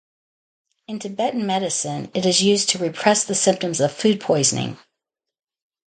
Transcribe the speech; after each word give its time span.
In 0.87 0.97
Tibetan 0.97 1.45
medicine 1.45 2.09
it 2.15 2.25
is 2.25 2.41
used 2.41 2.69
to 2.71 2.79
repress 2.79 3.23
the 3.23 3.35
symptoms 3.35 3.79
of 3.79 3.91
food 3.91 4.19
poisoning. 4.19 4.79